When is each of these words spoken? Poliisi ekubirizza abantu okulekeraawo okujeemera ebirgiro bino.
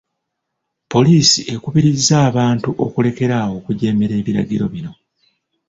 Poliisi 0.91 1.39
ekubirizza 1.53 2.13
abantu 2.29 2.69
okulekeraawo 2.85 3.53
okujeemera 3.59 4.13
ebirgiro 4.21 4.65
bino. 4.73 4.91